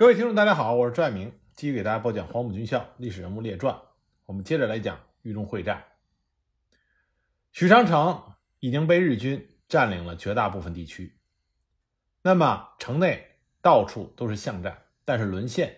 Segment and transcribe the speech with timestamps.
[0.00, 3.74] 各位听众，大家好，我是朱爱明，继续给大家播讲《黄埔军校历史人物列传》。
[4.24, 5.84] 我们接着来讲豫中会战。
[7.52, 8.18] 许昌城
[8.60, 11.18] 已经被日军占领了绝大部分地区，
[12.22, 13.22] 那么城内
[13.60, 15.76] 到处都是巷战，但是沦陷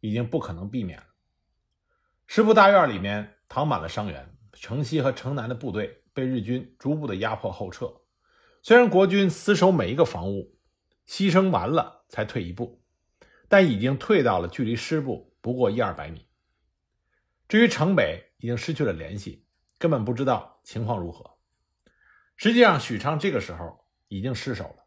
[0.00, 1.06] 已经不可能避免了。
[2.26, 7.90] 师部大院里面躺满了伤员，城西和城南的部队被日军逐步的压迫后撤。
[8.60, 10.58] 虽然国军死守每一个房屋，
[11.08, 12.81] 牺牲完了才退一步。
[13.52, 16.26] 但已经退到了距离师部不过一二百米。
[17.46, 21.36] 至于城北，已经失去了联系，根本不知道情况如何。
[22.34, 24.86] 实际上，许昌这个时候已经失守了。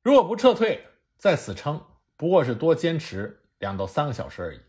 [0.00, 0.86] 如果不撤退，
[1.18, 1.84] 再死撑，
[2.16, 4.60] 不过是多坚持两到三个小时而已，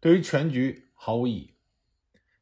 [0.00, 1.56] 对于全局毫无意义。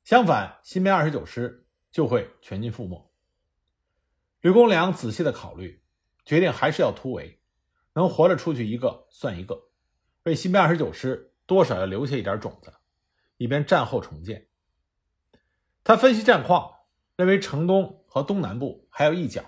[0.04, 3.12] 相反，新编二十九师就会全军覆没。
[4.40, 5.82] 吕公良仔细的考虑，
[6.24, 7.42] 决定还是要突围，
[7.92, 9.67] 能活着出去一个算一个。
[10.28, 12.72] 为新编二十九师多少要留下一点种子，
[13.38, 14.46] 以便战后重建。
[15.82, 16.70] 他分析战况，
[17.16, 19.42] 认为城东和东南部还有一角，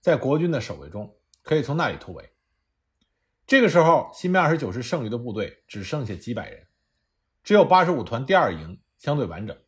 [0.00, 2.32] 在国军的守卫中，可以从那里突围。
[3.44, 6.68] 这个时候，新编二十九师剩余的部队只剩下几百人，
[7.42, 9.58] 只有八十五团第二营相对完整，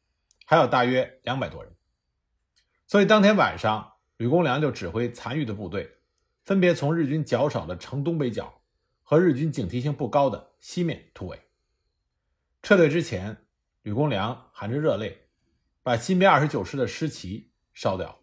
[0.47, 1.75] 还有大约两百多人。
[2.87, 5.99] 所以当天晚上，吕公良就指挥残余的部队，
[6.45, 8.62] 分别从日军较少的城东北角。
[9.13, 11.39] 和日军警惕性不高的西面突围。
[12.63, 13.45] 撤退之前，
[13.83, 15.29] 吕公良含着热泪，
[15.83, 18.23] 把新编二十九师的师旗烧掉，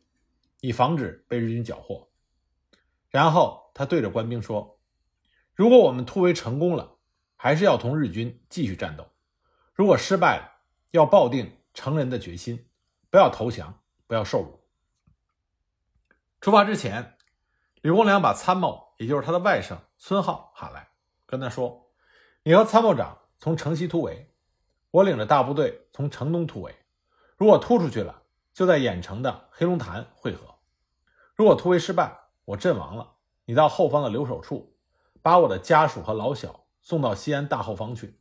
[0.62, 2.10] 以防止被日军缴获。
[3.08, 4.82] 然后他对着官兵说
[5.54, 6.98] ：“如果我们突围成功了，
[7.36, 9.04] 还是要同日军继续战斗；
[9.76, 12.68] 如果失败了，要抱定成人的决心，
[13.12, 14.60] 不要投降，不要受辱。”
[16.42, 17.19] 出发之前，
[17.90, 19.76] 吕公良把参谋，也就是他的外甥。
[19.98, 20.92] 孙浩喊来，
[21.26, 21.90] 跟他说
[22.46, 24.32] ：“你和参谋长从城西突围，
[24.92, 26.76] 我领着大部队从城东突围。
[27.36, 28.22] 如果突出去了，
[28.54, 30.44] 就在郾城的黑龙潭会合；
[31.34, 33.14] 如果突围失败，我阵亡了，
[33.46, 34.78] 你到后方的留守处，
[35.24, 38.20] 把我的家属和老小送到西安大后方去。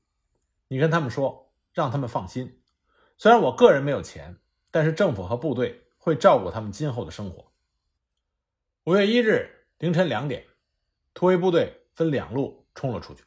[0.69, 2.62] 你跟他们说，让他们放心。
[3.19, 4.39] 虽然我个人没有钱，
[4.71, 7.53] 但是政府和部队会照顾他们今后的生活。”
[8.85, 10.44] 五月一日凌晨两点。
[11.15, 13.25] 突围部队分两路冲了出去，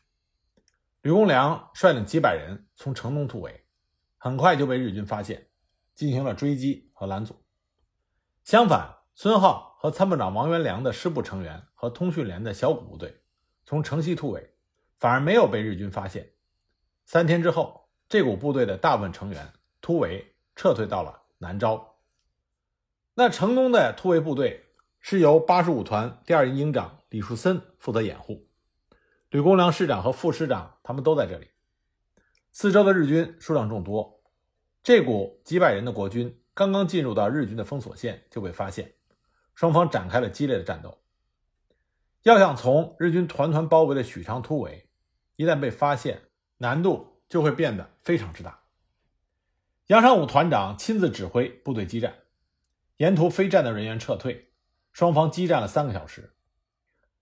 [1.01, 3.65] 吕公良率领几百人从城东突围，
[4.17, 5.49] 很快就被日军发现，
[5.93, 7.43] 进行了追击和拦阻。
[8.45, 13.21] 相反，孙浩和参谋长王元良的师部成员和通讯连的小股部队
[13.65, 14.55] 从城西突围，
[14.99, 16.31] 反而没有被日军发现。
[17.05, 19.51] 三天之后，这股部队的大部分成员
[19.81, 21.97] 突围撤退到了南诏。
[23.15, 24.70] 那城东的突围部队
[25.01, 26.99] 是由八十五团第二营营长。
[27.09, 28.47] 李树森负责掩护，
[29.31, 31.49] 吕公良师长和副师长他们都在这里。
[32.53, 34.21] 四周的日军数量众多，
[34.81, 38.93] 这股几百人的国军刚刚进入到日军的封锁线就被发现，
[39.55, 41.01] 双方展开了激烈的战斗。
[42.23, 44.87] 要想从日军团团包围的许昌突围，
[45.35, 46.21] 一旦被发现，
[46.59, 48.61] 难度就会变得非常之大。
[49.87, 52.15] 杨尚武团长亲自指挥部队激战，
[52.95, 54.50] 沿途非战斗人员撤退，
[54.91, 56.35] 双方激战了三个小时。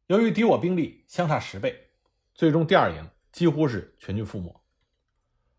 [0.08, 1.92] 由于敌我兵力相差十倍，
[2.34, 4.60] 最终第二营几乎是全军覆没。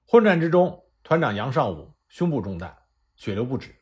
[0.07, 2.77] 混战之中，团长杨尚武胸部中弹，
[3.15, 3.75] 血流不止，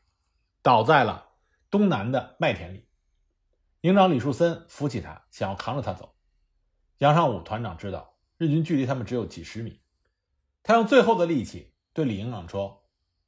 [0.60, 1.30] 倒在了
[1.70, 2.86] 东南的麦田里。
[3.80, 6.14] 营长李树森扶起他，想要扛着他走。
[6.98, 9.80] 杨尚武团长知道日军距离他们只有几十米，
[10.62, 12.84] 他用最后的力气对李营长说：“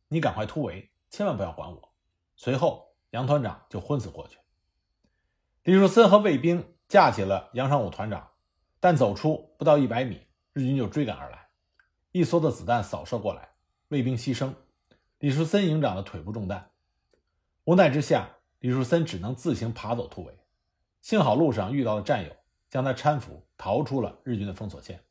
[0.08, 1.94] 你赶快突围，千万不要管我。”
[2.36, 4.36] 随后，杨团长就昏死过去。
[5.70, 6.64] 李树森和卫兵。
[6.88, 8.30] 架起了杨尚武团长，
[8.80, 10.20] 但走出不到一百米，
[10.52, 11.46] 日军就追赶而来，
[12.10, 13.50] 一梭子子弹扫射过来，
[13.90, 14.52] 卫兵牺牲，
[15.20, 16.72] 李树森营长的腿部中弹，
[17.62, 20.36] 无奈之下，李树森只能自行爬走突围，
[21.00, 22.34] 幸好路上遇到了战友，
[22.68, 25.04] 将他搀扶逃出了日军的封锁线。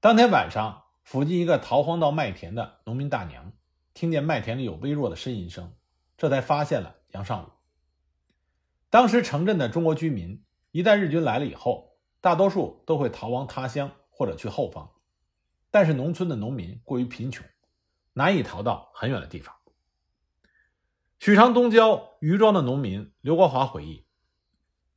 [0.00, 3.52] 当天晚上，附近一个逃荒到麦田的农民大娘，
[3.94, 5.72] 听见麦田里有微弱的呻吟声，
[6.18, 7.48] 这才发现了杨尚武。
[8.92, 14.92] 当时城镇的中国居民，一旦日军来了以后，大多数都会逃亡他乡或者去后方。
[15.70, 17.42] 但是农村的农民过于贫穷，
[18.12, 19.56] 难以逃到很远的地方。
[21.18, 24.04] 许昌东郊余庄的农民刘国华回忆，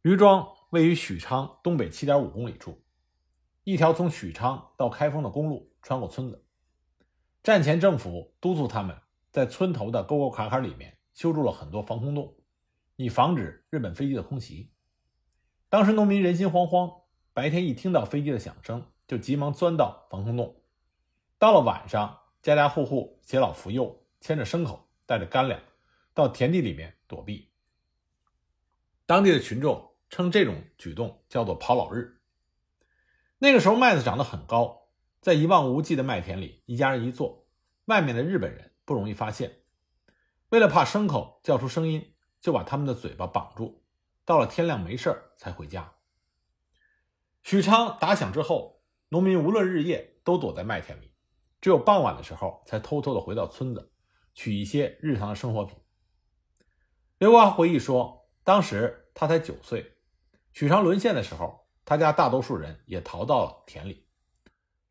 [0.01, 2.83] 余庄位于许昌东北七点五公里处，
[3.63, 6.45] 一条从许昌到开封的公路穿过村子。
[7.41, 8.93] 战前政府督促他们
[9.31, 12.35] 在村头的沟沟坎坎里面修筑了很多防空洞。
[12.95, 14.71] 以防止日本飞机的空袭。
[15.69, 17.03] 当时农民人心惶惶，
[17.33, 20.61] 白天一听到飞机的响声，就急忙钻到防空洞。
[21.37, 25.59] 到了晚上，家家户户携老扶幼，牵着牲口，带着干粮，
[26.13, 27.51] 到田地里面躲避。
[29.05, 32.21] 当地的群众称这种举动叫做“跑老日”。
[33.37, 34.87] 那个时候麦子长得很高，
[35.19, 37.45] 在一望无际的麦田里，一家人一坐，
[37.85, 39.63] 外面的日本人不容易发现。
[40.49, 42.14] 为了怕牲口叫出声音，
[42.45, 43.81] 就把他们的嘴巴绑住，
[44.23, 45.95] 到了天亮没事才回家。
[47.41, 51.11] 许昌打响之后，农民无论日夜都躲在麦田里，
[51.59, 53.91] 只有傍晚的时候才偷偷的回到村子，
[54.35, 55.75] 取一些日常的生活品。
[57.17, 59.97] 刘国华回忆说，当时他才九岁，
[60.53, 61.65] 许昌沦陷的时候。
[61.83, 64.07] 他家大多数人也逃到了田里，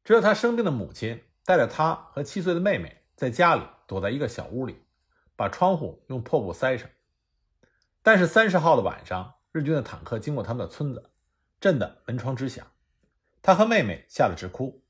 [0.04, 4.84] 只有他生病的母亲带着他和七岁的妹妹在家里躲在一个小屋里，
[5.34, 6.88] 把窗户用破布塞上。
[8.04, 11.10] 但是三十号的晚上，日军的坦克经过他们的村子，
[11.58, 12.66] 震得门窗直响，
[13.40, 14.84] 他和妹妹吓得直哭。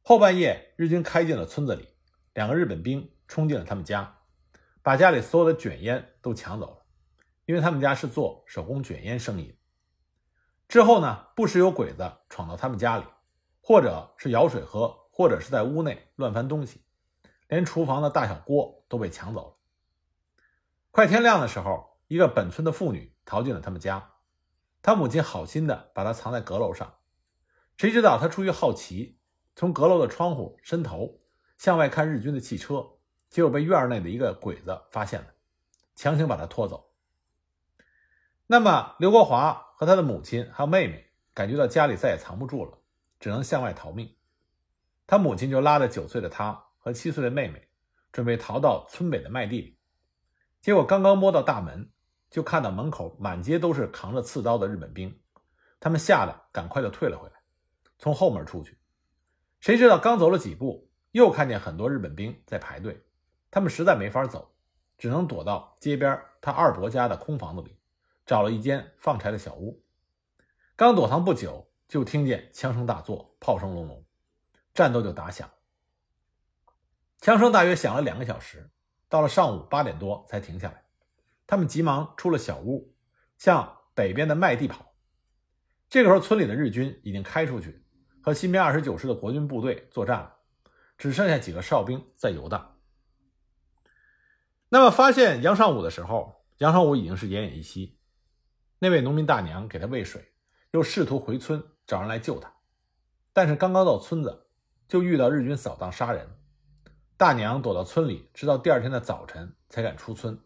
[0.00, 1.88] 后半夜，日军开进了村子里，
[2.32, 4.20] 两个日本兵冲进了他们家，
[4.80, 6.86] 把家里所有的卷烟都抢走了，
[7.46, 9.58] 因为他们家是做手工卷烟生意。
[10.68, 13.04] 之后呢，不时有鬼子闯到他们家里，
[13.60, 16.84] 或者是舀水喝，或者是在屋内乱翻东西，
[17.48, 19.56] 连厨房的大小锅都被抢走了。
[20.92, 24.14] 快天亮的时候，一个本村的妇女逃进了他们家，
[24.82, 26.92] 他母亲好心的把她藏在阁楼上，
[27.76, 29.20] 谁知道她出于好奇，
[29.54, 31.20] 从阁楼的窗户伸头
[31.56, 32.84] 向外看日军的汽车，
[33.28, 35.28] 结果被院内的一个鬼子发现了，
[35.94, 36.90] 强行把她拖走。
[38.48, 42.76] 那么，刘国华和他的母亲还有妹妹感觉到家里再也藏不住了，
[43.20, 44.16] 只能向外逃命。
[45.06, 47.68] 他母亲就拉着九岁的他和七岁的妹妹，
[48.10, 49.78] 准备逃到村北的麦地里。
[50.60, 51.88] 结果刚刚摸到大门，
[52.30, 55.20] 就看到门口满街都是扛着刺刀的日本兵，
[55.80, 57.34] 他们吓得赶快就退了回来，
[57.98, 58.78] 从后门出去。
[59.58, 63.04] 谁知道刚走了几步，又看见很多日本兵在排队，
[63.50, 64.54] 他们实在没法走，
[64.96, 67.76] 只能躲到街边他二伯家的空房子里。
[68.26, 69.82] 找了一间放柴的小屋，
[70.76, 74.04] 刚躲藏不久，就听见枪声大作，炮声隆隆，
[74.72, 75.50] 战斗就打响。
[77.18, 78.70] 枪声大约响了两个小时，
[79.08, 80.84] 到了上午八点多才停下来。
[81.50, 82.94] 他们急忙出了小屋，
[83.36, 84.94] 向北边的麦地跑。
[85.88, 87.84] 这个时候，村里的日军已经开出去，
[88.22, 90.36] 和新编二十九师的国军部队作战了，
[90.96, 92.76] 只剩下几个哨兵在游荡。
[94.68, 97.98] 那么，发现杨尚武的时候，杨尚武已经是奄奄一息。
[98.78, 100.32] 那位农民大娘给他喂水，
[100.70, 102.54] 又试图回村找人来救他，
[103.32, 104.46] 但是刚刚到村子，
[104.86, 106.28] 就遇到日军扫荡杀人。
[107.16, 110.40] 大娘躲到村里，直到第二天的早晨才敢出村。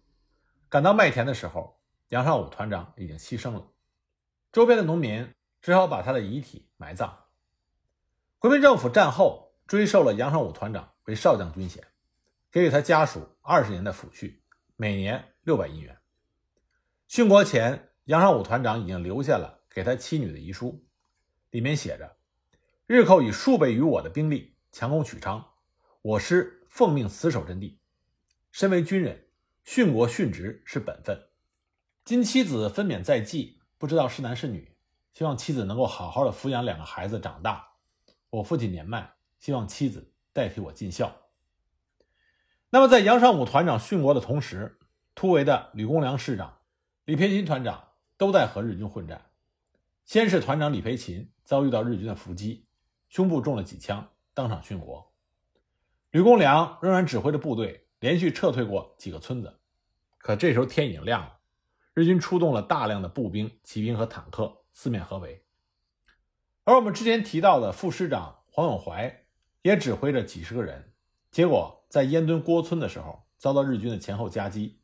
[0.68, 3.72] 赶到麦田的时候，杨尚武团长已经牺牲了，
[4.52, 7.26] 周边的农民只好把他的遗体埋葬。
[8.38, 11.86] 国民政府战后追授了杨尚武团长为少将军衔，
[12.50, 14.40] 给予他家属二十年的抚恤，
[14.76, 15.98] 每年六百银元。
[17.08, 17.90] 殉国前。
[18.06, 20.86] 杨尚武团长已经留下了给他妻女的遗书，
[21.48, 22.18] 里面写着
[22.86, 25.42] ：“日寇以数倍于我的兵力强攻许昌，
[26.02, 27.80] 我师奉命死守阵地。
[28.52, 29.26] 身为军人，
[29.66, 31.28] 殉国殉职是本分。
[32.04, 34.76] 今妻子分娩在即，不知道是男是女，
[35.12, 37.72] 希望妻子能够好好的抚养两个孩子长大。
[38.30, 41.14] 我父亲年迈，希望妻子代替我尽孝。”
[42.70, 44.78] 那么，在杨尚武团长殉国的同时，
[45.14, 46.58] 突围的吕公良师长、
[47.04, 47.88] 李培新团长。
[48.16, 49.26] 都在和日军混战。
[50.04, 52.64] 先是团长李培勤遭遇到日军的伏击，
[53.08, 55.12] 胸部中了几枪，当场殉国。
[56.12, 59.60] 吕公良仍然指挥着部队连续撤退过几个村子，
[60.18, 61.38] 可这时候天已经亮了，
[61.94, 65.42] 日军出动了大量的步兵、骑兵和坦克，四面合围。
[66.64, 69.24] 而我们之前提到的副师长黄永怀
[69.62, 70.92] 也指挥着几十个人，
[71.30, 74.78] 结果在烟墩郭村的时候遭到日军的前后夹击，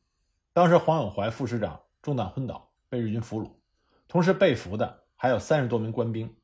[0.54, 2.70] 当时黄永怀副师长中弹昏倒。
[2.88, 3.50] 被日军俘虏，
[4.08, 6.34] 同时被俘的还有三十多名官兵。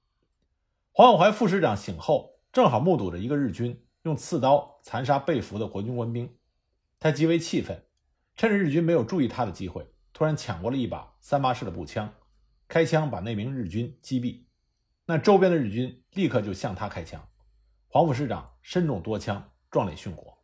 [0.93, 6.33] 黄永怀副师长醒后，正好目睹着一个日军用刺刀残杀被俘的国军官兵，
[6.99, 7.85] 他极为气愤，
[8.37, 12.15] 趁着日军没有注意他的机会，突然抢过了一把三八式的步枪，
[12.69, 14.45] 开枪把那名日军击毙。
[15.07, 17.29] 那周边的日军立刻就向他开枪，
[17.89, 20.43] 黄副师长身中多枪，壮烈殉国。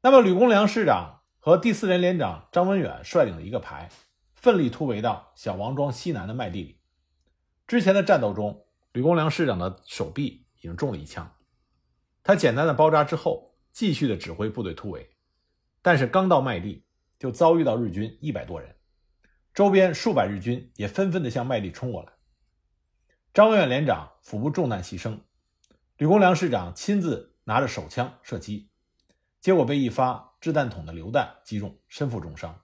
[0.00, 3.90] 那么吕公良师长和第四连连长张文远率领的一个排。
[4.32, 6.80] 奋力突围到小王庄西南的麦地里。
[7.66, 11.36] 之前的战斗中，吕公良师长的手臂已经中了一枪。
[12.22, 15.08] 他简单的包扎之后，继续的指挥部队突围。
[15.82, 16.84] 但是刚到麦地，
[17.18, 18.74] 就遭遇到日军一百多人，
[19.54, 22.12] 周边数百日军也纷纷的向麦地冲过来。
[23.32, 25.18] 张文远连长腹部中弹牺牲，
[25.96, 28.70] 吕公良师长亲自拿着手枪射击，
[29.40, 32.60] 结果被一发掷弹筒的榴弹击中，身负重伤，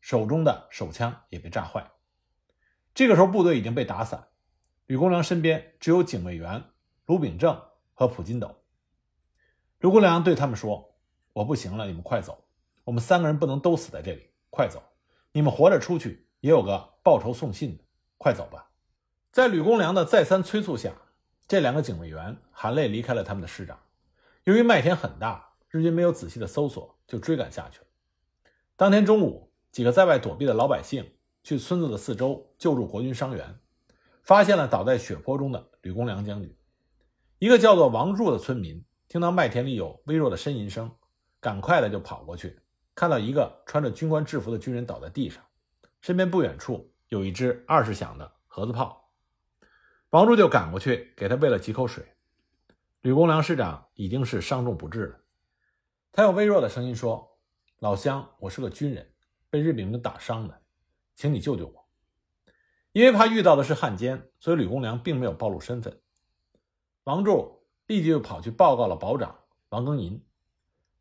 [0.00, 1.90] 手中的手枪也被炸坏。
[2.94, 4.28] 这个时候部队已经被打散，
[4.86, 6.62] 吕公良身边只有警卫员
[7.04, 7.60] 卢秉正
[7.92, 8.62] 和普金斗。
[9.86, 10.96] 吕公良对他们说
[11.32, 12.36] ：“我不行了，你们快走，
[12.82, 14.82] 我们三个人不能都死在这里，快走！
[15.30, 17.84] 你们活着出去也有个报仇送信的，
[18.18, 18.68] 快走吧。”
[19.30, 20.92] 在吕公良的再三催促下，
[21.46, 23.78] 这两个警卫员含泪离开了他们的师长。
[24.42, 27.86] 由于麦田很大，日军没有仔细的搜索，就追赶下去了。
[28.74, 31.08] 当天中午，几个在外躲避的老百姓
[31.44, 33.56] 去村子的四周救助国军伤员，
[34.24, 36.52] 发现了倒在血泊中的吕公良将军。
[37.38, 40.90] 一个叫做王柱的村民听到麦田里有微弱的呻吟声，
[41.40, 42.58] 赶快的就跑过去，
[42.94, 45.42] 看到一个穿着军官制服的军人倒在地上，
[46.00, 49.12] 身边不远处有一支二十响的盒子炮。
[50.10, 52.04] 王柱就赶过去给他喂了几口水。
[53.02, 55.20] 吕公良师长已经是伤重不治了，
[56.10, 57.38] 他用微弱的声音说
[57.78, 59.12] ：“老乡，我是个军人，
[59.50, 60.62] 被日本兵打伤的，
[61.14, 61.86] 请你救救我。”
[62.90, 66.00] 因为怕遇到的是汉奸，所以吕公良并没有暴露身份。
[67.04, 67.55] 王柱
[67.86, 69.38] 立即就跑去报告了保长
[69.68, 70.22] 王庚寅。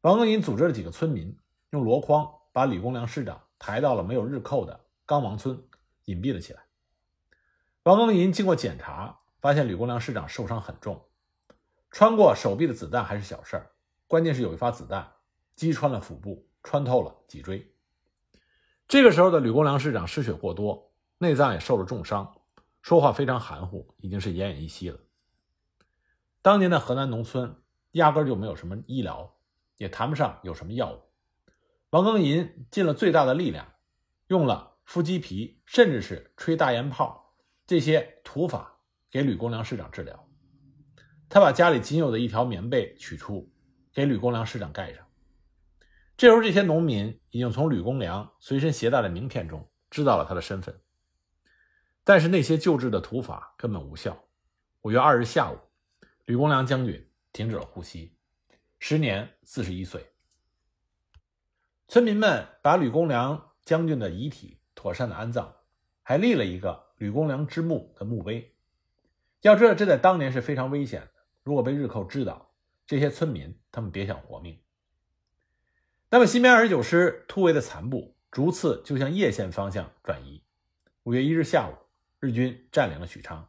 [0.02, 1.38] 王庚寅组织了几个村民，
[1.72, 5.62] 用箩筐把吕公良师长抬到了没有日寇的刚王村，
[6.06, 6.64] 隐蔽了起来。
[7.84, 11.06] 王庚寅经过检查，发现吕公良师长受伤很重，
[11.90, 13.72] 穿过手臂的子弹还是小事儿，
[14.08, 15.12] 关键是有一发子弹
[15.56, 17.72] 击穿了腹部，穿透了脊椎。
[18.88, 22.36] 这个时候的吕公良师长失血过多，内脏也受了重伤，
[22.82, 25.00] 说话非常含糊，已经是奄奄一息了。
[26.46, 27.56] 当年的河南农村
[27.94, 29.36] 压根就没有什么医疗，
[29.78, 31.02] 也谈不上有什么药物。
[31.90, 33.68] 王庚寅尽了最大的力量，
[34.28, 37.34] 用了敷鸡皮，甚至是吹大烟炮。
[37.66, 40.30] 这些土法给吕公良师长治疗，
[41.28, 43.52] 他把家里仅有的一条棉被取出，
[43.92, 45.04] 给吕公良师长盖上。
[46.16, 50.80] 这时候，这些农民已经从吕公良随身携带的名片中知道了他的身份，
[52.04, 54.28] 但是那些救治的土法根本无效。
[54.82, 55.58] 五月二日下午，
[56.26, 58.16] 吕公良将军停止了呼吸，
[58.80, 60.12] 时年四十一岁。
[61.88, 65.56] 村民们把吕公良将军的遗体妥善的安葬，
[66.02, 66.86] 还立了一个。
[66.98, 68.56] 吕公良之墓的墓碑，
[69.42, 71.12] 要知道这在当年是非常危险的。
[71.44, 72.54] 如果被日寇知道，
[72.88, 74.58] 这些村民他们别想活命。
[76.10, 80.42] 那么新编二十九师突围的残部逐次就向叶县方向转移。
[81.04, 81.76] 五月一日下午，
[82.22, 83.46] 日军占领了许昌。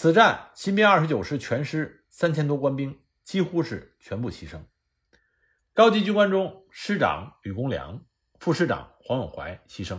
[0.00, 4.60] 此战，新编二十九师全师三千多官兵几乎是全部牺牲。
[5.74, 8.04] 高级军官中，师长吕公良、
[8.38, 9.98] 副师长黄永怀牺牲，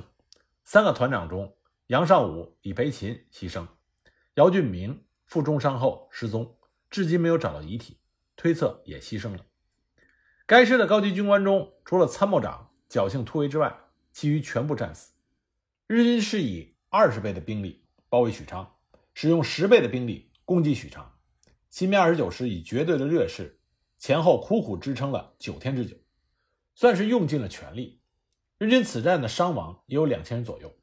[0.64, 1.54] 三个团长中。
[1.88, 3.68] 杨尚武、李培勤牺牲，
[4.36, 6.56] 姚俊明负重伤后失踪，
[6.90, 8.00] 至今没有找到遗体，
[8.38, 9.46] 推测也牺牲了。
[10.46, 13.78] 该师的高级军官中，除了参谋长侥幸突围之外，
[14.14, 15.12] 其余全部战死。
[15.88, 18.78] 日军是以二十倍的兵力包围许昌，
[19.22, 21.14] 使用十倍的兵力攻击许昌。
[21.70, 23.60] 新编二十九师以绝对的劣势，
[23.98, 25.98] 前后苦苦支撑了九天之久，
[26.74, 28.00] 算是用尽了全力。
[28.58, 30.74] 日军此战的伤亡也有两千人左右。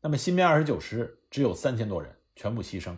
[0.00, 2.96] 那么新编二十九师只有三千多人，全部牺牲。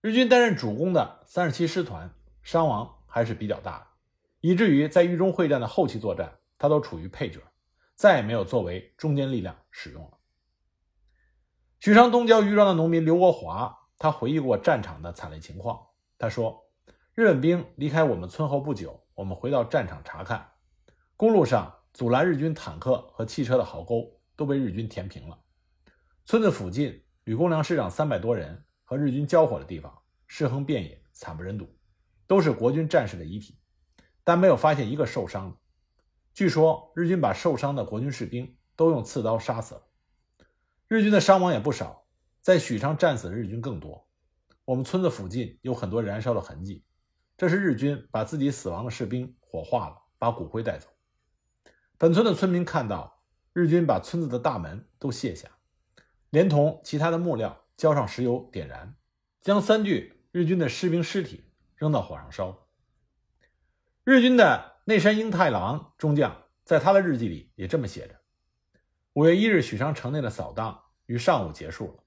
[0.00, 2.10] 日军担任主攻的三十七师团
[2.42, 3.86] 伤亡还是比较大的，
[4.40, 7.40] 以至于在豫中会战的后期作战，他都处于配角，
[7.94, 10.16] 再也没有作为中坚力量使用了。
[11.78, 15.80] 许昌东郊余庄的农民刘国华，他回忆过战场的惨烈情况。
[16.18, 16.64] 他说
[17.14, 20.48] ：“日本兵离开我们村后不久，我们回到战场查看，
[21.16, 25.38] 公路上阻拦日军坦克和汽车的壕沟都被日军填平了。”
[26.26, 31.68] 村子附近，吕公良师长三百多人和日军交火的地方，尸横遍野，惨不忍睹，
[32.26, 33.58] 都是国军战士的遗体，
[34.24, 35.56] 但没有发现一个受伤的。
[36.32, 39.82] 据说日军把受伤的国军士兵都用刺刀杀死了。
[40.88, 42.03] 日军的伤亡也不少，
[42.44, 44.06] 在许昌战死的日军更多。
[44.66, 46.84] 我们村子附近有很多燃烧的痕迹，
[47.38, 50.86] 这是日军把自己死亡的士兵火化了，把骨灰带走。
[51.96, 53.22] 本村的村民看到
[53.54, 55.48] 日军把村子的大门都卸下。
[56.28, 58.94] 连同其他的木料浇上石油点燃，
[59.40, 62.68] 将三具日军的士兵尸体扔到火上烧。
[64.04, 68.20] 日军的内山英太郎中将在他的日记里也这么写着：
[69.14, 72.03] 五月一日，许昌城内的扫荡于上午结束了。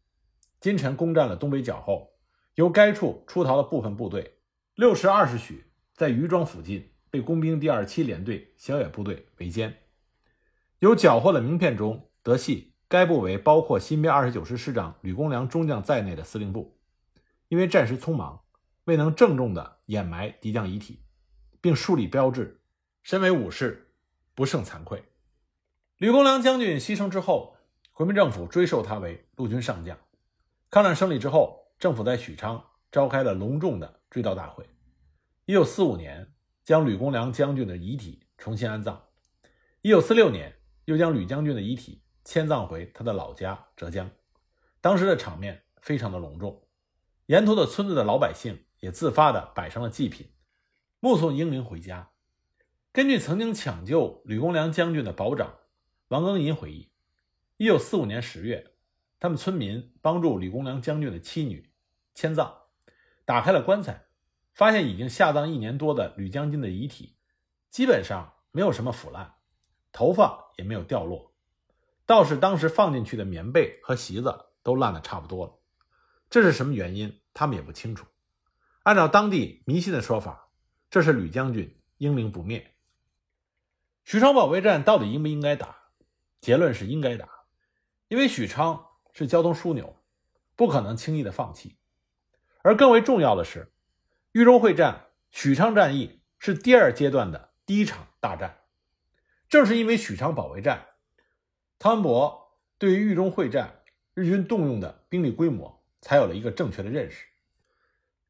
[0.59, 2.13] 金晨攻占了东北角后，
[2.55, 4.39] 由该处出逃的部分部队
[4.75, 9.73] 六时二十许在余庄附近被工兵第二七联队小野部队围歼。
[10.79, 12.73] 有缴获的名片中得悉。
[12.89, 16.79] 该部为包括新编二十九师师长吕公良中将在内的司令部。
[17.49, 18.43] 因为战时匆忙，
[18.85, 21.01] 未能郑重地掩埋敌将遗体，
[21.59, 22.61] 并树立标志，
[23.03, 23.91] 身为武士，
[24.33, 25.03] 不胜惭愧。
[25.97, 27.57] 吕公良将军牺牲之后，
[27.91, 29.97] 国民政府追授他为陆军上将。
[30.77, 34.63] 抗战胜利之后，政府在许昌召开了隆重的追悼大会。
[35.45, 39.03] 一九四五年，将吕公良将军的遗体重新安葬。
[39.81, 40.55] 一九四六年，
[40.85, 44.07] 又将吕将军的遗体迁葬回他的老家浙江。
[44.79, 46.61] 当时的场面非常的隆重，
[47.25, 50.29] 沿途的村子的老百姓也自发的摆上了祭品，
[50.99, 52.11] 目送英灵回家。
[52.91, 55.55] 根据曾经抢救吕公良将军的保长
[56.09, 56.91] 王庚寅回忆，
[57.57, 58.75] 一九四五年十月，
[59.19, 61.71] 他们村民帮助吕公良将军的妻女
[62.13, 62.53] 迁葬，
[63.25, 64.05] 打开了棺材，
[64.53, 67.15] 发现已经下葬一年多的吕将军的遗体，
[67.69, 69.35] 基本上没有什么腐烂，
[69.91, 71.33] 头发也没有掉落，
[72.05, 74.43] 倒是当时放进去的棉被和席子。
[74.63, 75.53] 都烂得差不多了，
[76.29, 77.21] 这是什么原因？
[77.33, 78.05] 他们也不清楚。
[78.83, 80.49] 按照当地迷信的说法，
[80.89, 82.75] 这是吕将军英灵不灭。
[84.03, 85.77] 许昌保卫战到底应不应该打？
[86.41, 87.29] 结论是应该打，
[88.09, 88.86] 因为许昌
[89.17, 89.95] 是交通枢纽，
[90.55, 91.75] 不可能轻易的放弃。
[92.61, 93.71] 而更为重要的是，
[94.31, 98.59] 豫中会战、许昌战役是第二阶段的第一场大战。
[99.49, 100.85] 正是因为许昌保卫战，
[101.79, 103.73] 汤恩伯对于豫中会战。
[104.13, 107.27] 日军动用的兵力规模才有了一个正确的认识，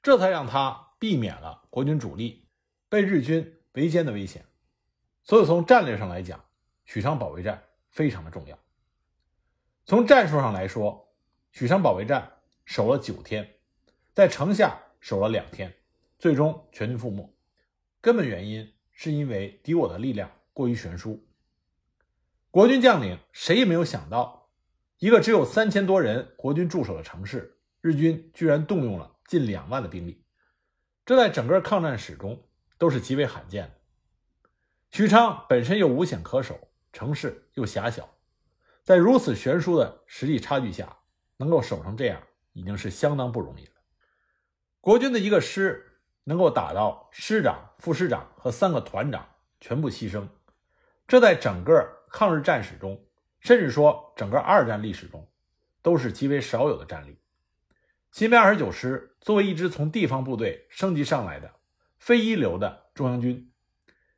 [0.04, 2.46] 这才让他避免了国军主力
[2.90, 4.46] 被日军围歼的危险。
[5.24, 6.44] 所以从战略上来讲，
[6.84, 8.60] 许昌保卫战非常的重要。
[9.88, 11.16] 从战术上来说，
[11.54, 12.30] 许昌保卫战
[12.66, 13.56] 守了九天，
[14.14, 15.74] 在城下守了两天，
[16.20, 17.34] 最终全军覆没。
[18.02, 21.26] 根本原因是因为敌我的力量过于悬殊，
[22.52, 24.50] 国军将领谁也没有想到。
[25.00, 30.22] 一个只有三千多人国军驻守的城市，日军居然动用了近两万的兵力，
[31.06, 32.44] 这在整个抗战史中
[32.78, 33.76] 都是极为罕见的。
[34.92, 36.60] 许昌本身又无险可守，
[36.92, 38.17] 城市又狭小，
[38.88, 41.00] 在如此悬殊的实力差距下，
[41.36, 42.24] 能够守成这样，
[42.54, 43.72] 已经是相当不容易了。
[44.80, 49.28] 国军的一个师能够打到师长、副师长和三个团长
[49.60, 50.30] 全部牺牲，
[51.06, 53.06] 这在整个抗日战史中。
[53.42, 55.30] 甚至说，整个二战历史中，
[55.82, 57.20] 都是极为少有的战例。
[58.10, 61.56] 新编二十九师作为一支从地方部队升级上来的
[61.98, 63.52] 非一流的中央军，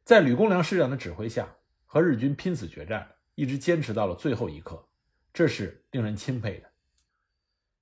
[0.04, 1.56] 在吕公良师长的指挥下，
[1.88, 4.90] 和日军拼死决战，一直坚持到了最后一刻，
[5.32, 6.72] 这是令人钦佩的。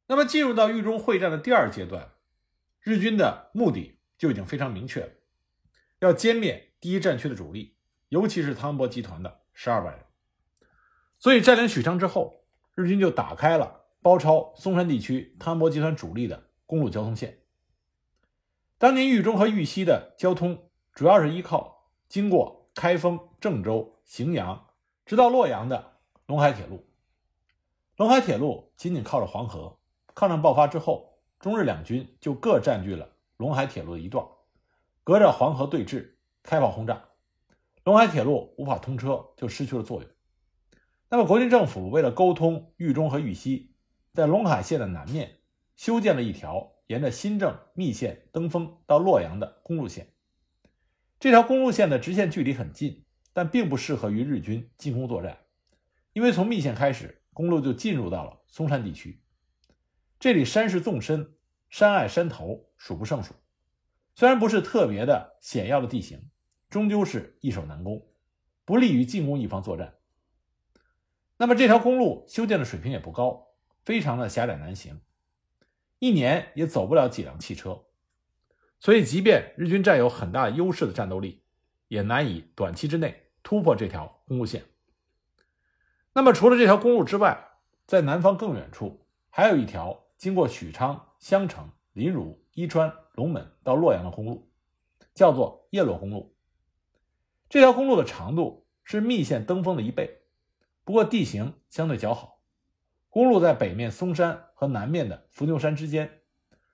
[0.05, 2.11] 那么，进入到豫中会战的第二阶段，
[2.79, 5.09] 日军的目的就已经非常明确了，
[5.97, 7.75] 要歼灭第一战区的主力，
[8.09, 10.05] 尤其是汤恩伯集团的十二万人。
[11.17, 17.39] 所以，占领许昌之后，日军就打开了包抄松山地区汤恩伯集团主力的公路交通线。
[18.77, 24.66] 当年豫中和豫西的交通主要是依靠经过开封、郑州、荥阳，
[25.07, 25.93] 直到洛阳的
[26.27, 26.85] 陇海铁路。
[27.95, 29.79] 陇海铁路紧紧靠着黄河。
[30.13, 34.27] 抗战爆发之后，中日两军就各占据了陇海铁路的一段，
[35.05, 37.05] 隔着黄河对峙，开炮轰炸。
[37.85, 40.11] 陇海铁路无法通车，就失去了作用。
[41.09, 43.75] 那么，国军政府为了沟通豫中和豫西，
[44.13, 45.37] 在陇海线的南面
[45.77, 50.13] 修建了一条沿着新郑、密县、登封到洛阳的公路线。
[51.17, 53.05] 这条公路线的直线距离很近，
[53.37, 55.37] 但并不适合于日军进攻作战，
[56.13, 59.21] 因为从密县开始，公路就进入到了松山地区。
[60.19, 61.35] 这里山势纵深，
[61.69, 63.35] 山隘山头数不胜数，
[64.15, 66.31] 虽然不是特别的险要的地形，
[66.67, 68.07] 终究是易守难攻，
[68.65, 69.93] 不利于进攻一方作战。
[71.37, 73.49] 那么这条公路修建的水平也不高，
[73.85, 74.99] 非常的狭窄难行，
[75.99, 77.85] 一年也走不了几辆汽车，
[78.79, 81.43] 所以即便日军占有很大优势的战斗力，
[81.87, 84.65] 也难以短期之内突破这条公路线。
[86.11, 87.47] 那么除了这条公路之外，
[87.85, 94.51] 在南方更远处还有一条经过许昌、襄城、临汝、伊川、龙门到洛阳的公路，
[95.13, 96.35] 叫做叶洛公路。
[97.47, 100.23] 这条公路的长度是密县登封的一倍。
[100.83, 102.41] 不过地形相对较好，
[103.09, 106.19] 公路在北面嵩山和南面的伏牛山之间，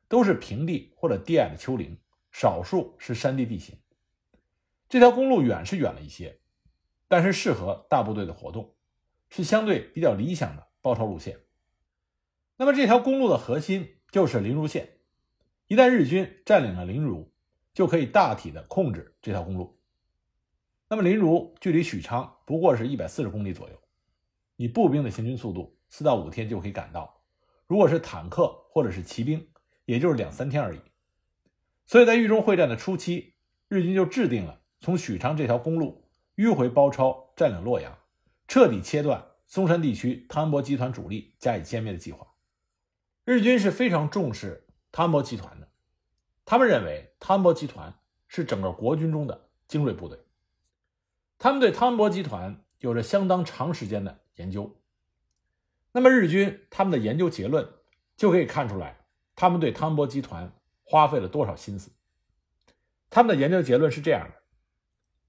[0.08, 2.00] 都是平地或者低矮的丘陵，
[2.32, 3.78] 少数是山地地形。
[4.90, 6.40] 这条公路远是远了一些，
[7.14, 8.74] 但是适合大部队的活动，
[9.30, 11.42] 是相对比较理想的包抄路线。
[12.58, 14.98] 那么这条公路的核心就是临汝线，
[15.68, 17.32] 一旦日军占领了临汝，
[17.72, 19.80] 就可以大体的控制这条公路。
[20.88, 23.76] 那么临汝距离许昌不过是一百四十公里左右。
[24.56, 27.22] 以步兵的行军速度，四到五天就可以赶到；
[27.68, 29.48] 如果是坦克或者是骑兵，
[29.86, 30.80] 也就是两三天而已。
[31.86, 33.36] 所以在豫中会战的初期，
[33.68, 36.03] 日军就制定了从许昌这条公路
[36.36, 37.98] 迂回包抄、占领洛阳，
[38.48, 42.28] 彻底切断松山地区汤恩伯集团主力加以歼灭的计划。
[43.24, 45.68] 日军是非常重视汤恩伯集团的，
[46.44, 47.94] 他们认为汤恩伯集团
[48.28, 50.20] 是整个国军中的精锐部队，
[51.38, 54.76] 他们对汤恩伯集团有着相当长时间的研究。
[55.92, 57.70] 那么日军他们的研究结论
[58.18, 60.52] 就可以看出来，他们对汤恩伯集团
[60.84, 61.92] 花费了多少心思。
[63.10, 64.43] 他们的研究结论是这样的：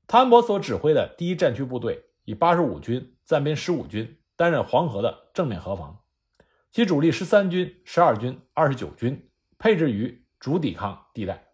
[0.07, 6.05] 汤恩伯所指挥的第一战区部队以八十五军暂编十五军担任黄河的正面河防，
[6.71, 11.53] 其主力十三军、十二军、二十九军配置于主抵抗地带。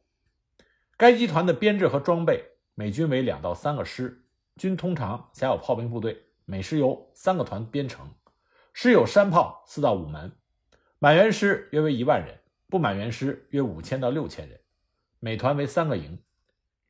[0.96, 4.24] 该集团的编制和装备每军为两到三个师，
[4.56, 8.12] 均通常辖有炮兵部队，每师由三个团编成。
[8.72, 10.32] 师有山炮四到五门，
[10.98, 14.60] 满员师约为一万人，不满员师约五千到六千人。
[15.18, 16.18] 每团为三个营，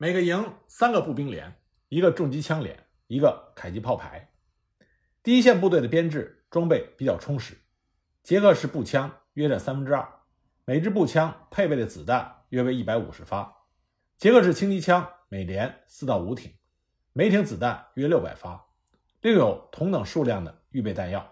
[0.01, 4.31] 每个营三个步兵连，一个重机枪连，一个迫击炮排。
[5.21, 7.55] 第一线部队的编制装备比较充实，
[8.23, 10.11] 捷克式步枪约占三分之二，
[10.65, 13.67] 每支步枪配备的子弹约为一百五十发。
[14.17, 16.51] 捷克式轻机枪每连四到五挺，
[17.13, 18.69] 每挺子弹约六百发，
[19.21, 21.31] 另有同等数量的预备弹药。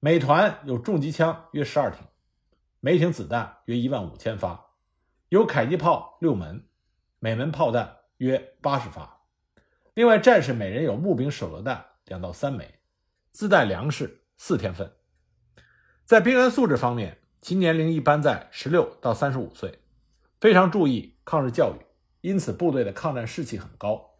[0.00, 2.00] 每团有重机枪约十二挺，
[2.80, 4.70] 每挺子弹约一万五千发，
[5.28, 6.66] 有迫击炮六门，
[7.18, 9.26] 每门炮弹约八十发。
[9.94, 12.80] 另外，战士每人有木柄手榴弹两到三枚，
[13.32, 14.92] 自带粮食四天份。
[16.04, 19.80] 在兵员素质方面，其年龄一般在十六到三十五岁，
[20.40, 21.84] 非常注意抗日教育，
[22.20, 24.18] 因此部队的抗战士气很高。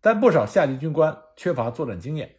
[0.00, 2.36] 但不少下级军官缺乏作战经验，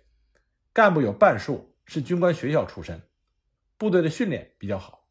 [0.74, 1.68] 干部有半数。
[1.92, 3.02] 是军官学校出身，
[3.76, 5.08] 部队的训练比较好。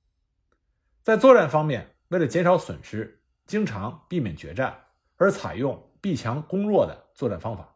[1.02, 3.17] 在作战方面，为了减少损失，
[3.48, 4.78] 经常避免决战，
[5.16, 7.74] 而采用避强攻弱的作战方法。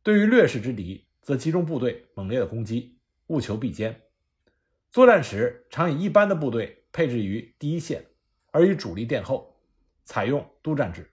[0.00, 3.92] 对于劣势之敌，则集中部队猛烈的攻击，务求必歼。
[4.92, 8.06] 作战时常以一般的部队配置于第一线，
[8.52, 9.60] 而以主力殿后，
[10.04, 11.10] 采用督战制。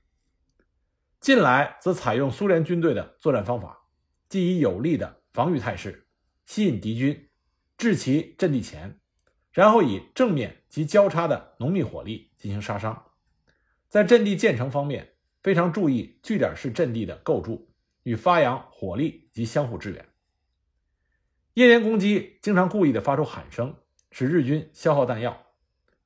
[1.19, 3.87] 近来则采用苏联军队的作战方法，
[4.29, 6.07] 即以有力的防御态势。
[6.45, 7.27] 吸引敌军，
[7.75, 8.99] 至其阵地前，
[9.51, 13.08] 然后以正面及交叉的浓密火力进行杀伤。
[13.89, 17.69] 在阵地建成方面，非常注意据点式阵地的构筑
[18.03, 20.05] 与发扬火力及相互支援。
[21.55, 23.75] 夜间攻击经常故意的发出喊声，
[24.11, 25.47] 使日军消耗弹药。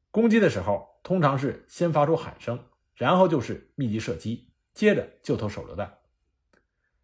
[0.09, 2.57] 攻击的时候，通常是先发出喊声，
[2.95, 5.99] 然后就是密集射击，接着就投手榴弹。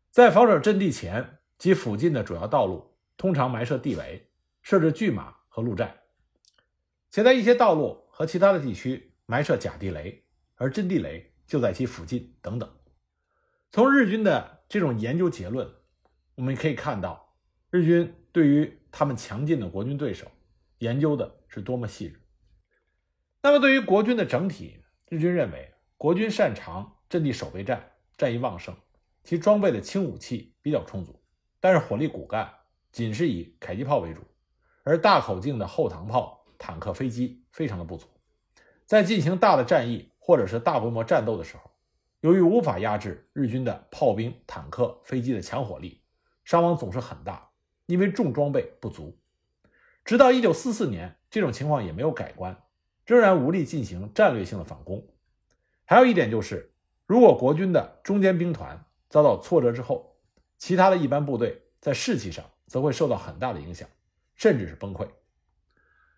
[0.09, 2.89] 在防守阵地前及附近的主要道路。
[3.17, 4.29] 通常埋设地雷，
[4.61, 5.93] 设置巨马和路战，
[7.11, 10.23] 且在一些道路和其他的地区埋设假地雷，
[10.59, 12.69] 而阵地雷就在其附近等等。
[13.71, 15.67] 从日军的这种研究结论，
[16.35, 17.33] 我们可以看到，
[17.69, 20.27] 日军对于他们强劲的国军对手
[20.79, 22.21] 研究的是多么细致。
[23.41, 28.75] 那么，对于国军的整体，日军认为国军擅长阵地守备战，战意旺盛，
[29.23, 31.23] 其装备的轻武器比较充足，
[31.61, 32.53] 但是火力骨干。
[32.91, 34.21] 仅是以迫击炮为主，
[34.83, 38.07] 而大口径的后膛炮、坦克、飞机非常的不足。
[38.83, 41.71] 在进行大的战役或者是大规模战斗的时候，
[42.19, 46.03] 由于无法压制日军的炮兵、坦克、飞机的强火力，
[46.43, 47.49] 伤亡总是很大，
[47.87, 49.17] 因为重装备不足。
[50.05, 52.61] 直到一九四四年，这种情况也没有改观，
[53.05, 55.07] 仍然无力进行战略性的反攻。
[55.85, 56.71] 还有一点就是，
[57.07, 60.15] 如果国军的中间兵团遭到挫折之后，
[60.57, 62.45] 其他的一般部队在士气上。
[62.69, 63.89] 则会受到很大的影响，
[64.35, 65.09] 甚至是崩溃。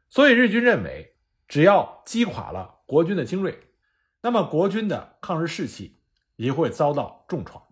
[0.09, 1.15] 所以日军认为，
[1.47, 3.57] 只要击垮了国军的精锐，
[4.21, 5.99] 那么国军的抗日士气
[6.35, 7.63] 也会遭到重创。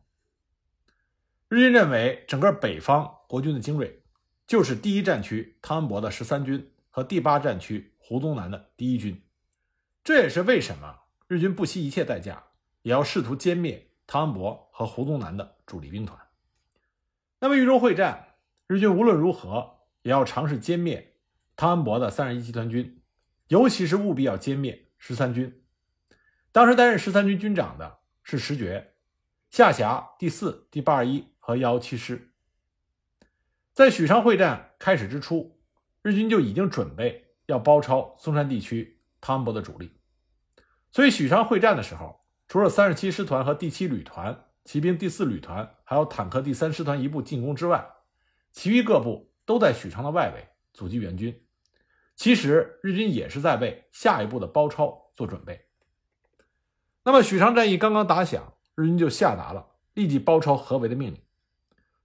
[1.48, 4.04] 日军认为，整个北方国军的精锐
[4.46, 9.22] 就是第一战区汤恩伯的十三军和第八战区胡宗南的第一军，
[10.04, 12.44] 这也是为什么日军不惜一切代价
[12.82, 16.20] 也要试图歼灭汤恩伯和胡宗南的主力兵团。
[17.40, 18.26] 那么豫中会战。
[18.68, 21.16] 日军无论如何也要尝试歼灭
[21.56, 23.02] 汤恩伯的三十一集团军，
[23.48, 25.59] 尤其是务必要歼灭十三军。
[26.52, 28.96] 当时担任十三军军长的是石觉，
[29.52, 32.32] 下辖第四、第八十一和幺七师。
[33.74, 35.60] 在许昌会战开始之初，
[36.02, 39.94] 日军就已经准备要包抄松山地区汤恩伯的主力，
[40.92, 47.88] 所以许昌会战的时候，除了三十七师团和第七旅团、骑兵第四旅团，还有坦克第三师团一部进攻之外，
[48.52, 51.46] 其余各部都在许昌的外围阻击援军，
[52.16, 55.69] 其实日军也是在为下一步的包抄做准备。
[57.04, 61.22] 那么许昌战役刚刚打响，日军就下达了立即包抄合围的命令。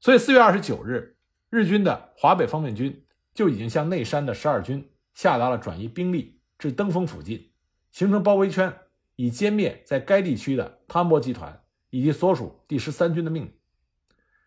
[0.00, 1.16] 所以四月二十九日，
[1.50, 7.52] 日军的华北方面军就已经向内山的十二军下达了转移兵力至登封附近，
[7.90, 8.72] 形成包围圈，
[9.16, 13.52] 以歼灭在该地区的汤恩伯集团以及所属第十三军的命令。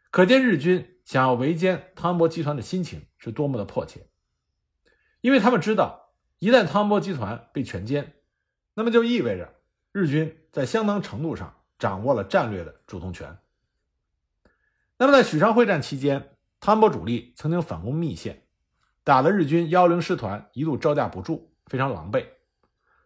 [0.10, 4.08] 可见日军想要围歼汤恩伯集团的心情是多么的迫切。
[5.22, 8.06] 因为他们知道，一旦汤恩伯集团被全歼，
[8.76, 9.56] 那么就意味着
[9.92, 13.38] 日军在相当程度上掌握了战略的主动权。
[14.98, 18.48] 那么在许昌会战期间，汤博主力曾经反攻密县，
[19.04, 22.26] 打得日军幺零师团一度招架不住，非常狼狈。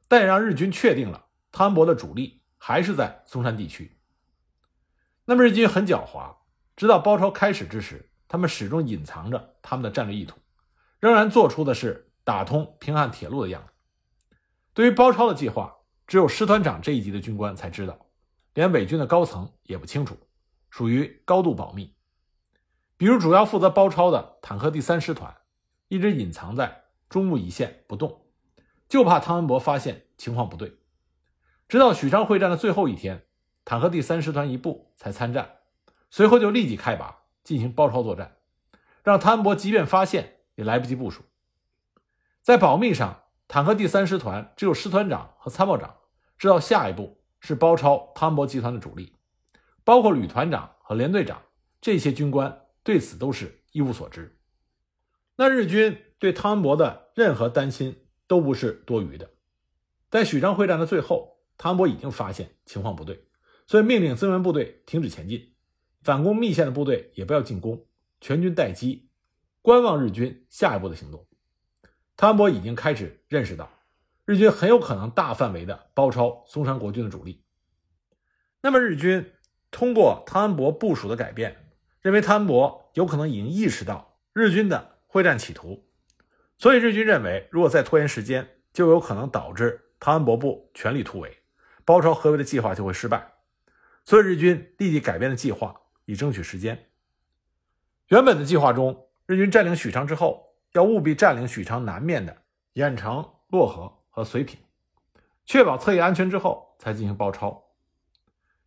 [0.07, 3.97] 但也让日军确定了汤博的主力还是在松山地区。
[5.25, 6.35] 那么日军很狡猾，
[6.75, 10.37] 直到包抄开始之时，他们始终隐藏着他们的战略意图。
[10.99, 13.73] 仍然做出的是打通平汉铁路的样子。
[14.73, 15.75] 对于包抄的计划，
[16.11, 17.97] 只有师团长这一级的军官才知道，
[18.53, 20.17] 连伪军的高层也不清楚，
[20.69, 21.95] 属于高度保密。
[22.97, 25.33] 比如，主要负责包抄的坦克第三师团，
[25.87, 28.25] 一直隐藏在中部一线不动，
[28.89, 30.79] 就怕汤恩伯发现情况不对。
[31.69, 33.23] 直到许昌会战的最后一天，
[33.63, 35.59] 坦克第三师团一部才参战，
[36.09, 38.35] 随后就立即开拔进行包抄作战，
[39.01, 40.39] 让汤恩伯即便发现。
[40.55, 41.23] 也来不及部署。
[42.41, 45.95] 在保密上，坦克第三师团只有师团长和参谋长
[46.41, 49.13] 知道下一步是包抄汤博集团的主力，
[49.83, 51.43] 包括旅团长和连队长
[51.79, 54.39] 这些军官对此都是一无所知。
[55.35, 59.29] 那日军对汤恩伯的任何担心都不是多余的。
[60.09, 63.27] 在许昌会战的最后，汤恩伯已经发现情况不对，
[63.67, 65.53] 所以命令增援部队停止前进，
[66.01, 67.85] 反攻密县的部队也不要进攻，
[68.19, 69.11] 全军待机。
[69.61, 71.27] 观望日军下一步的行动，
[72.17, 73.71] 汤恩伯已经开始认识到，
[74.25, 77.43] 日军很有可能大范围的包抄松山国军的主力。
[78.61, 79.33] 那么，日军
[79.71, 85.87] 通过汤恩伯部署的改变，认为汤恩伯有可能已经意识到日军的会战企图，
[86.57, 91.37] 所以日军认为，如果再拖延时间，就有可能导致汤恩伯部全力突围，
[91.83, 93.33] 包抄合围的计划就会失败。
[94.05, 96.89] 所以，日军立即改变了计划，以争取时间。
[98.07, 99.07] 原本的计划中。
[99.27, 102.41] 日军占领许昌之后，要务必占领许昌南面的
[102.73, 104.59] 郾城、漯河和绥平，
[105.45, 107.63] 确保侧翼安全之后，才进行包抄。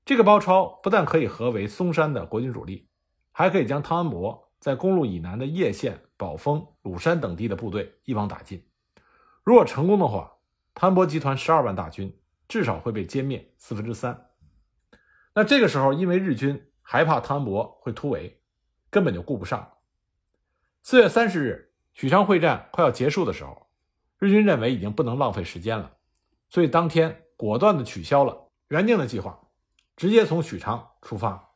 [0.05, 2.89] 这个包抄不但可以合围松山的国军主力，
[3.31, 8.67] 还可以将汤恩伯在公路以南的叶县、宝丰、鲁山等地的部队一网打尽。
[9.45, 10.33] 如果成功的话，
[10.75, 14.31] 汤恩伯集团十二万大军至少会被歼灭四分之三。
[15.35, 18.43] 那这个时候，因为日军害怕汤恩伯会突围，
[18.91, 19.73] 根本就顾不上。
[20.83, 23.64] 四月三十日，许昌会战快要结束的时候，
[24.25, 25.93] 日军认为已经不能浪费时间了，
[26.49, 29.39] 所以当天果断地取消了原定的计划，
[29.97, 31.51] 直接从许昌出发。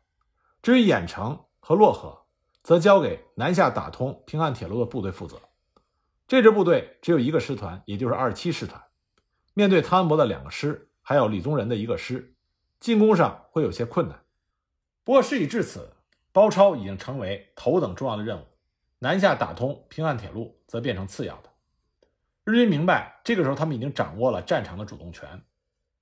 [0.60, 2.26] 至于郾城和漯河，
[2.62, 5.40] 则交给南下打通平汉铁路的部队负责。
[6.26, 8.82] 这支部队只有一个师团，也就是二七师团。
[9.54, 12.36] 面对汤恩伯的两个师，还有李宗仁的一个师，
[12.80, 14.20] 进攻上会有些困难。
[15.04, 15.94] 不过事已至此，
[16.32, 18.44] 包抄已经成为头等重要的任务。
[18.98, 21.50] 南下打通平汉铁路则变成次要的。
[22.50, 25.42] 日军明白，这个时候他们已经掌握了战场的主动权。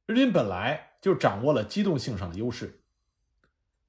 [0.07, 2.85] 日军本来就掌握了机动性上的优势。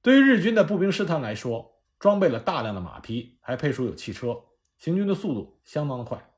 [0.02, 4.36] 对于日军的步兵师团来说，装备了大量的马匹，还配属有汽车，
[4.76, 6.32] 行军的速度相当的快。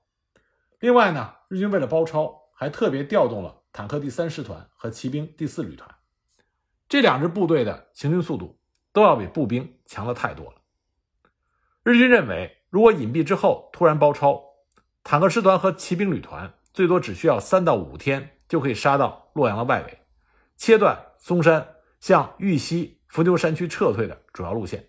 [0.80, 5.88] 另外呢，日军为了包抄，还特别调动了坦克第三师团和骑兵第四旅团，
[6.86, 8.60] 这两支部队的行军速度
[8.92, 10.60] 都要比步兵强的太多了。
[11.82, 12.58] 日军认为。
[12.72, 14.40] 如果隐蔽之后突然包抄，
[15.02, 19.98] 坦克师团和骑兵旅团最多只需要三到五天就可以杀到洛阳的外围，
[20.56, 24.86] 切断松山向玉溪、伏牛山区撤退的主要路线。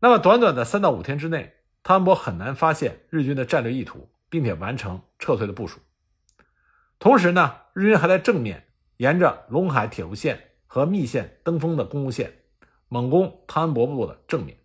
[0.00, 5.80] 那么短短的三到五天之内，汤恩伯很难发现日军的战略意图，并且完成撤退的部署。
[6.98, 12.42] 同时呢，日军还在正面沿着陇海铁路线和密县登封的公路线
[12.88, 14.58] 猛攻汤恩伯部的正面。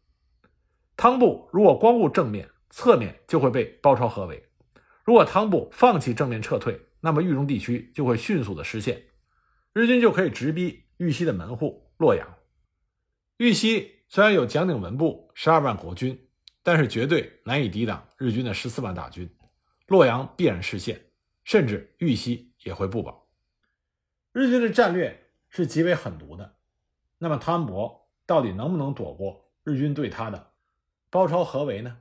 [0.98, 4.50] 汤部如果光顾正面，侧面就会被包抄合围。
[5.06, 9.02] 如果汤部放弃正面撤退，那么豫中地区就会迅速的失陷，
[9.72, 12.36] 日军就可以直逼豫西的门户洛阳。
[13.38, 16.28] 豫西虽然有蒋鼎文部十二万国军，
[16.64, 19.34] 但是绝对难以抵挡日军的十四万大军，
[19.88, 21.02] 洛阳必然失陷，
[21.46, 23.30] 甚至豫西也会不保。
[24.34, 26.58] 日军的战略是极为狠毒的，
[27.20, 30.52] 那么汤恩伯到底能不能躲过日军对他的？
[31.10, 32.00] 包抄合围呢？